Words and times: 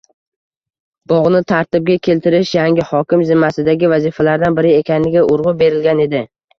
Bogʻni 1.11 1.41
tartibga 1.51 1.99
keltirish 2.09 2.55
yangi 2.59 2.87
hokim 2.89 3.25
zimmasidagi 3.31 3.95
vazifalardan 3.95 4.61
biri 4.61 4.77
ekaniga 4.83 5.29
urgʻu 5.33 5.59
berilgan 5.65 6.09
edi. 6.11 6.29